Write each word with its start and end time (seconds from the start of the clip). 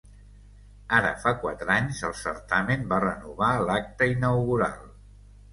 Ara 0.99 1.11
fa 1.25 1.33
quatre 1.43 1.75
anys, 1.75 2.01
el 2.09 2.15
certamen 2.21 2.89
va 2.95 3.01
renovar 3.05 3.51
l’acte 3.69 4.09
inaugural. 4.15 4.85